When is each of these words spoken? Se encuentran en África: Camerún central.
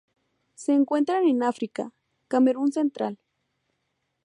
Se 0.55 0.73
encuentran 0.73 1.25
en 1.27 1.43
África: 1.43 1.93
Camerún 2.27 2.71
central. 2.71 3.19